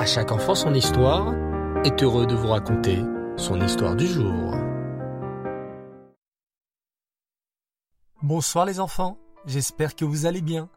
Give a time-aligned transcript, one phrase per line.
[0.00, 1.34] À chaque enfant son histoire
[1.84, 3.00] est heureux de vous raconter
[3.36, 4.54] son histoire du jour.
[8.22, 10.70] Bonsoir les enfants, j'espère que vous allez bien.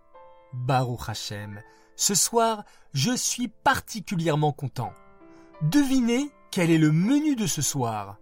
[0.51, 1.61] Baruch Hashem,
[1.95, 4.91] ce soir, je suis particulièrement content.
[5.61, 8.17] Devinez quel est le menu de ce soir?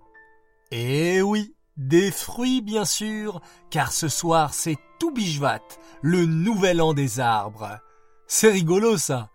[0.70, 3.42] Eh oui, des fruits bien sûr,
[3.72, 5.64] car ce soir c'est Toubishvat,
[6.04, 7.80] le nouvel an des arbres.
[8.28, 9.31] C'est rigolo ça.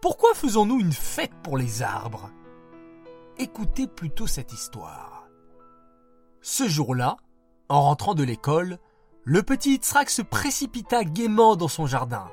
[0.00, 2.30] Pourquoi faisons-nous une fête pour les arbres?
[3.38, 5.28] Écoutez plutôt cette histoire.
[6.40, 7.18] Ce jour-là,
[7.68, 8.78] en rentrant de l'école,
[9.24, 12.30] le petit Yitzhak se précipita gaiement dans son jardin.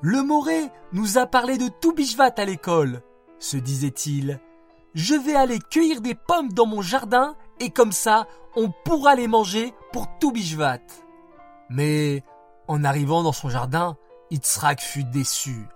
[0.00, 3.02] Le Moré nous a parlé de Toubishvat à l'école,
[3.38, 4.40] se disait-il.
[4.94, 8.26] Je vais aller cueillir des pommes dans mon jardin et comme ça,
[8.56, 10.80] on pourra les manger pour Toubishvat.
[11.70, 12.24] Mais,
[12.66, 13.96] en arrivant dans son jardin,
[14.32, 15.68] Yitzhak fut déçu.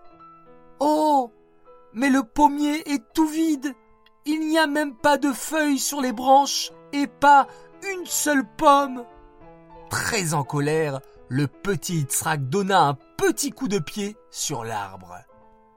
[0.80, 1.33] Oh
[1.93, 3.75] Mais le pommier est tout vide
[4.25, 7.47] Il n'y a même pas de feuilles sur les branches et pas
[7.83, 9.05] une seule pomme
[9.91, 15.17] Très en colère, le petit Yitzhak donna un petit coup de pied sur l'arbre.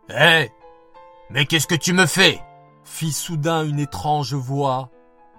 [0.09, 0.51] Hé
[1.29, 2.41] Mais qu'est-ce que tu me fais?
[2.83, 4.89] Fit soudain une étrange voix.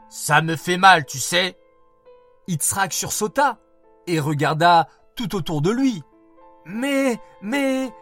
[0.08, 1.56] Ça me fait mal, tu sais.
[2.46, 3.58] Yitzhak sursauta
[4.06, 6.02] et regarda tout autour de lui.
[6.64, 7.92] Mais, mais,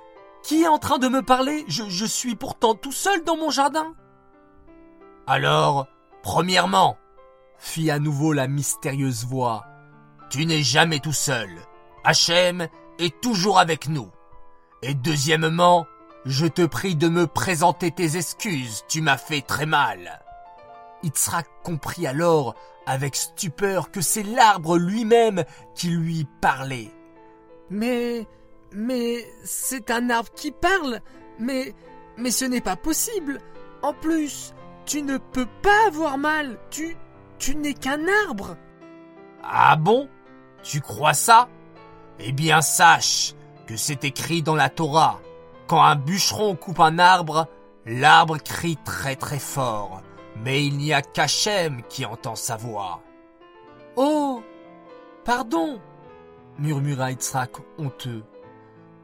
[0.49, 1.67] qui est en train de me parler?
[1.69, 3.95] Je, suis pourtant tout seul dans mon jardin.
[5.27, 5.89] Alors,
[6.23, 6.97] premièrement,
[7.59, 9.67] fit à nouveau la mystérieuse voix,
[10.31, 11.51] tu n'es jamais tout seul.
[12.03, 12.67] Hachem
[12.99, 14.11] est toujours avec nous.
[14.81, 15.87] Et deuxièmement,
[16.25, 20.25] je te prie de me présenter tes excuses, tu m'as fait très mal.
[21.03, 22.55] Yitzhak comprit alors
[22.87, 26.91] avec stupeur que c'est l'arbre lui-même qui lui parlait.
[27.69, 28.27] Mais,
[28.73, 31.01] mais, c'est un arbre qui parle,
[31.39, 31.75] mais,
[32.17, 33.41] mais ce n'est pas possible.
[33.83, 34.55] En plus,
[34.87, 36.97] tu ne peux pas avoir mal, tu,
[37.39, 38.57] tu n'es qu'un arbre.
[39.43, 40.09] Ah bon?
[40.63, 41.49] Tu crois ça?
[42.19, 43.35] Eh bien, sache
[43.67, 45.21] que c'est écrit dans la Torah.
[45.67, 47.47] Quand un bûcheron coupe un arbre,
[47.87, 50.03] l'arbre crie très très fort,
[50.43, 53.03] mais il n'y a qu'Hachem qui entend sa voix.
[53.97, 54.43] Oh
[55.25, 55.79] Pardon
[56.59, 58.25] murmura Yitzhak honteux.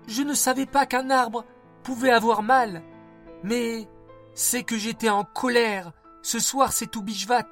[0.06, 1.44] Je ne savais pas qu'un arbre
[1.82, 2.82] pouvait avoir mal,
[3.42, 3.88] mais
[4.34, 5.92] c'est que j'étais en colère.
[6.22, 7.44] Ce soir c'est tout bishvat,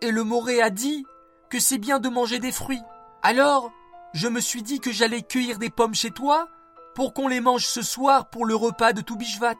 [0.00, 1.04] et le Moré a dit
[1.48, 2.82] que c'est bien de manger des fruits.
[3.22, 3.70] Alors,
[4.14, 6.48] je me suis dit que j'allais cueillir des pommes chez toi
[6.94, 9.56] pour qu'on les mange ce soir pour le repas de Toubishvat.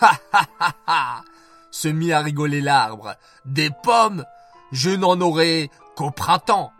[0.00, 1.22] Ha ha ha ha
[1.70, 3.16] se mit à rigoler l'arbre.
[3.44, 4.24] Des pommes
[4.70, 6.72] Je n'en aurai qu'au printemps.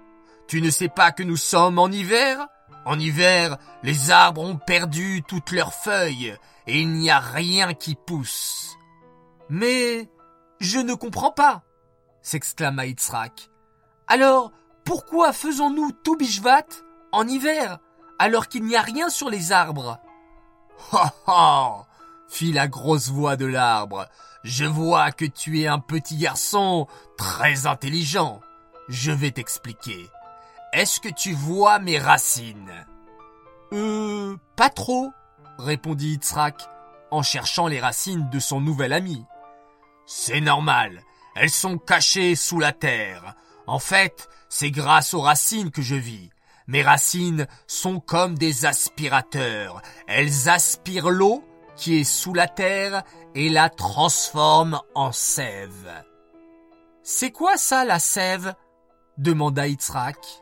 [0.47, 2.47] Tu ne sais pas que nous sommes en hiver?
[2.85, 7.95] En hiver, les arbres ont perdu toutes leurs feuilles et il n'y a rien qui
[7.95, 8.77] pousse.
[9.49, 10.11] Mais
[10.61, 11.63] je ne comprends pas,
[12.23, 13.51] s'exclama Yitzhak.
[14.09, 14.53] Alors,
[14.85, 16.67] pourquoi faisons-nous tout bishvat
[17.13, 17.79] en hiver
[18.19, 19.99] alors qu'il n'y a rien sur les arbres?
[20.93, 21.87] Ha ha
[22.29, 24.07] fit la grosse voix de l'arbre.
[24.43, 28.41] Je vois que tu es un petit garçon très intelligent.
[28.89, 30.09] Je vais t'expliquer.
[30.73, 32.87] Est-ce que tu vois mes racines?
[33.73, 35.11] Euh, pas trop,
[35.59, 36.63] répondit Yitzhak
[37.11, 39.25] en cherchant les racines de son nouvel ami.
[40.07, 41.03] C'est normal,
[41.37, 43.35] elles sont cachées sous la terre.
[43.67, 46.31] En fait, c'est grâce aux racines que je vis.
[46.67, 49.83] Mes racines sont comme des aspirateurs.
[50.07, 51.45] Elles aspirent l'eau
[51.77, 53.03] qui est sous la terre
[53.35, 56.03] et la transforment en sève.
[57.03, 58.55] C'est quoi ça, la sève?
[59.19, 60.42] demanda Yitzhak.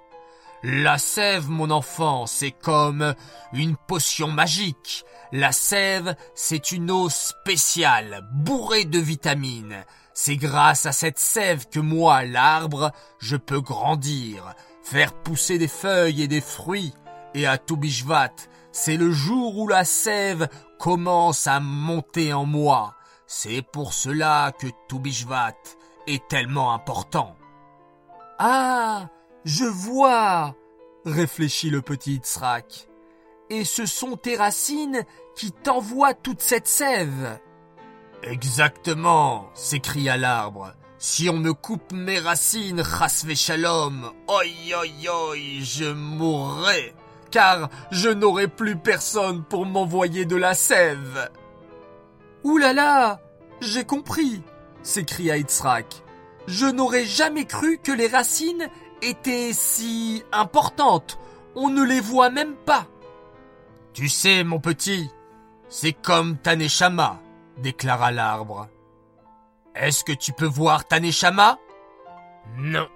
[0.62, 3.14] La sève, mon enfant, c'est comme
[3.54, 5.04] une potion magique.
[5.32, 9.84] La sève, c'est une eau spéciale, bourrée de vitamines.
[10.12, 16.22] C'est grâce à cette sève que moi, l'arbre, je peux grandir, faire pousser des feuilles
[16.22, 16.92] et des fruits.
[17.32, 18.34] Et à Toubishvat,
[18.70, 20.46] c'est le jour où la sève
[20.78, 22.96] commence à monter en moi.
[23.26, 25.56] C'est pour cela que Toubishvat
[26.06, 27.36] est tellement important.
[28.38, 29.08] Ah,
[29.44, 30.54] je vois,
[31.04, 32.88] réfléchit le petit Yitzhak.
[33.48, 35.02] Et ce sont tes racines
[35.34, 37.40] qui t'envoient toute cette sève.
[38.22, 40.74] Exactement, s'écria l'arbre.
[40.98, 42.82] Si on me coupe mes racines,
[43.34, 44.44] shalom, oi
[44.74, 46.94] oi oi, je mourrai,
[47.30, 51.30] car je n'aurai plus personne pour m'envoyer de la sève.
[52.44, 53.20] Ouh là
[53.60, 54.42] j'ai compris,
[54.82, 56.02] s'écria Yitzhak.
[56.46, 58.68] Je n'aurais jamais cru que les racines
[59.02, 61.18] étaient si importantes.
[61.54, 62.86] On ne les voit même pas.
[63.92, 65.10] Tu sais, mon petit,
[65.68, 67.20] c'est comme ta neshama.
[67.58, 68.68] déclara l'arbre.
[69.74, 72.88] Est-ce que tu peux voir ta Non.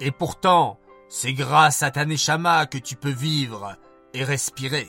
[0.00, 3.76] Et pourtant, c'est grâce à ta que tu peux vivre
[4.12, 4.88] et respirer.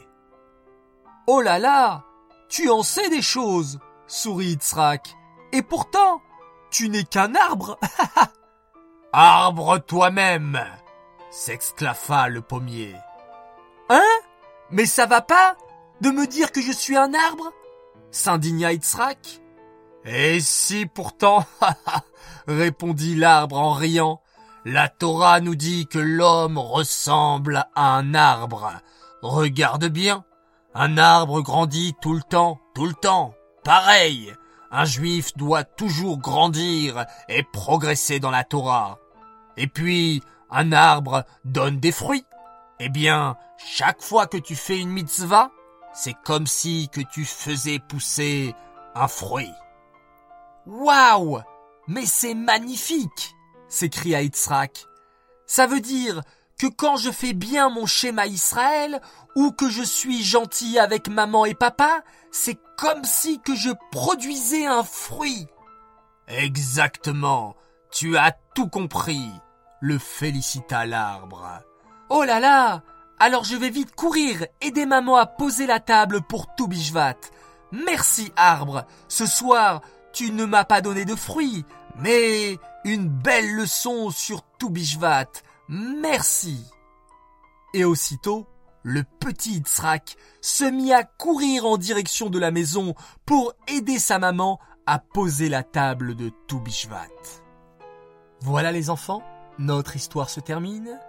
[1.28, 2.04] Oh là là
[2.50, 5.16] Tu en sais des choses sourit Itzrak.
[5.52, 6.22] Et pourtant,
[6.72, 7.78] tu n'es qu'un arbre
[9.14, 10.60] Arbre toi-même
[11.32, 12.96] s'exclaffa le pommier.
[13.90, 14.02] Hein?
[14.70, 15.56] Mais ça va pas
[16.02, 17.52] de me dire que je suis un arbre?
[18.12, 19.42] s'indigna Itzrak.
[20.04, 21.46] Et si pourtant,
[22.48, 24.22] répondit l'arbre en riant,
[24.66, 28.74] la Torah nous dit que l'homme ressemble à un arbre.
[29.22, 30.26] Regarde bien,
[30.74, 33.34] un arbre grandit tout le temps, tout le temps,
[33.64, 34.34] pareil.
[34.72, 39.00] Un juif doit toujours grandir et progresser dans la Torah.
[39.56, 42.26] Et puis, un arbre donne des fruits.
[42.80, 45.52] Eh bien, chaque fois que tu fais une mitzvah,
[45.94, 48.54] c'est comme si que tu faisais pousser
[48.94, 49.52] un fruit.
[50.66, 51.40] Waouh
[51.88, 53.34] Mais c'est magnifique
[53.68, 54.86] s'écria Yitzhak.
[55.46, 56.22] Ça veut dire
[56.58, 59.02] que quand je fais bien mon schéma Israël,
[59.36, 62.02] ou que je suis gentil avec maman et papa,
[62.32, 65.48] c'est comme si que je produisais un fruit.
[66.28, 67.56] Exactement.
[67.92, 69.30] Tu as tout compris.
[69.80, 71.62] Le félicita l'arbre.
[72.10, 72.84] Oh là là
[73.20, 76.70] alors je vais vite courir, aider maman à poser la table pour tout.
[77.72, 79.82] Merci arbre, ce soir
[80.18, 81.64] tu ne m'as pas donné de fruits,
[82.00, 84.74] mais une belle leçon sur tout.
[85.70, 86.64] Merci.
[87.74, 88.48] Et aussitôt,
[88.84, 94.20] le petit Itzrak se mit à courir en direction de la maison pour aider sa
[94.20, 97.08] maman à poser la table de tout Bishvat.
[98.40, 99.24] Voilà les enfants,
[99.60, 101.00] notre histoire se termine.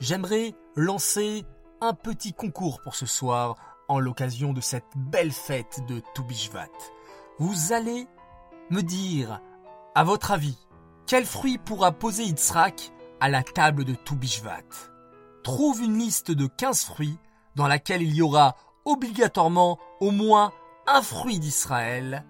[0.00, 1.44] J'aimerais lancer
[1.80, 3.56] un petit concours pour ce soir
[3.88, 6.68] en l'occasion de cette belle fête de Toubishvat.
[7.38, 8.06] Vous allez
[8.70, 9.40] me dire,
[9.94, 10.58] à votre avis,
[11.06, 14.62] quel fruit pourra poser Yitzhak à la table de Toubishvat
[15.42, 17.18] Trouve une liste de 15 fruits
[17.54, 20.52] dans laquelle il y aura obligatoirement au moins
[20.86, 22.24] un fruit d'Israël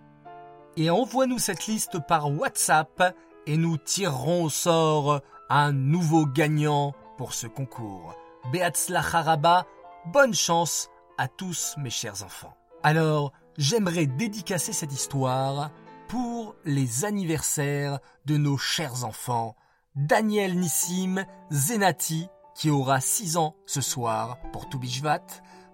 [0.76, 3.16] et envoie-nous cette liste par WhatsApp
[3.46, 8.14] et nous tirerons au sort un nouveau gagnant pour ce concours.
[8.52, 9.66] Beatzlacharaba,
[10.06, 10.88] bonne chance
[11.18, 12.56] à tous mes chers enfants.
[12.82, 15.70] Alors, j'aimerais dédicacer cette histoire
[16.08, 19.56] pour les anniversaires de nos chers enfants,
[19.96, 22.26] Daniel Nissim Zenati,
[22.56, 25.24] qui aura 6 ans ce soir pour Toubishvat,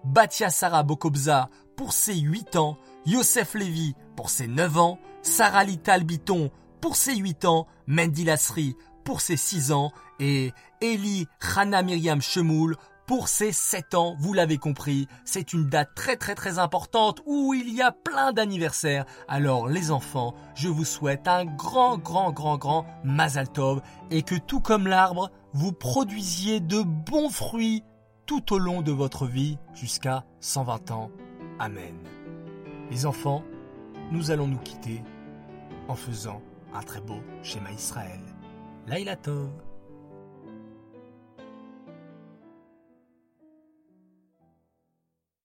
[0.03, 2.77] Batia Sarah Bokobza pour ses 8 ans,
[3.07, 6.51] Yosef Lévy pour ses 9 ans, Sarah Lital Biton
[6.81, 10.51] pour ses 8 ans, Mendy Lasri pour ses 6 ans et
[10.81, 16.15] Eli Hana Myriam Chemoul pour ses 7 ans, vous l'avez compris, c'est une date très
[16.15, 19.05] très très importante où il y a plein d'anniversaires.
[19.27, 23.81] Alors les enfants, je vous souhaite un grand grand grand grand Mazal Tov
[24.11, 27.83] et que tout comme l'arbre, vous produisiez de bons fruits
[28.25, 31.11] tout au long de votre vie jusqu'à 120 ans.
[31.59, 31.95] Amen.
[32.89, 33.43] Les enfants,
[34.11, 35.03] nous allons nous quitter
[35.87, 36.41] en faisant
[36.73, 38.21] un très beau schéma Israël.
[38.87, 39.49] Laila Tov.